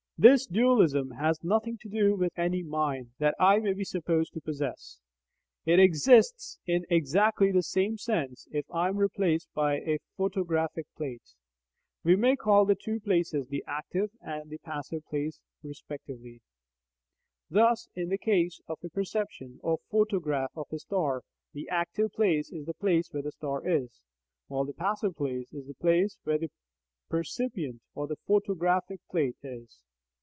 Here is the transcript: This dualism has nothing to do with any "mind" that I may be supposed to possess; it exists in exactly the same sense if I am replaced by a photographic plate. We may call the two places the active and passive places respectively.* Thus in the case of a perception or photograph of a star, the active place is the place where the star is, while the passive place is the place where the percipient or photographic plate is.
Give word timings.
This 0.23 0.45
dualism 0.45 1.09
has 1.17 1.43
nothing 1.43 1.79
to 1.81 1.89
do 1.89 2.15
with 2.15 2.37
any 2.37 2.61
"mind" 2.61 3.09
that 3.17 3.33
I 3.39 3.57
may 3.57 3.73
be 3.73 3.83
supposed 3.83 4.33
to 4.33 4.39
possess; 4.39 4.99
it 5.65 5.79
exists 5.79 6.59
in 6.67 6.85
exactly 6.91 7.51
the 7.51 7.63
same 7.63 7.97
sense 7.97 8.47
if 8.51 8.69
I 8.69 8.89
am 8.89 8.97
replaced 8.97 9.51
by 9.55 9.77
a 9.79 9.97
photographic 10.17 10.85
plate. 10.95 11.33
We 12.03 12.15
may 12.15 12.35
call 12.35 12.65
the 12.65 12.75
two 12.75 12.99
places 12.99 13.47
the 13.47 13.63
active 13.65 14.11
and 14.21 14.55
passive 14.63 15.03
places 15.05 15.41
respectively.* 15.63 16.41
Thus 17.49 17.87
in 17.95 18.09
the 18.09 18.19
case 18.19 18.61
of 18.67 18.77
a 18.83 18.89
perception 18.89 19.59
or 19.63 19.79
photograph 19.89 20.51
of 20.55 20.67
a 20.71 20.77
star, 20.77 21.23
the 21.53 21.67
active 21.67 22.11
place 22.11 22.51
is 22.51 22.67
the 22.67 22.75
place 22.75 23.09
where 23.11 23.23
the 23.23 23.31
star 23.31 23.67
is, 23.67 24.01
while 24.49 24.65
the 24.65 24.73
passive 24.73 25.15
place 25.15 25.51
is 25.51 25.65
the 25.65 25.73
place 25.73 26.19
where 26.25 26.37
the 26.37 26.51
percipient 27.09 27.81
or 27.95 28.07
photographic 28.27 28.99
plate 29.09 29.37
is. 29.41 29.79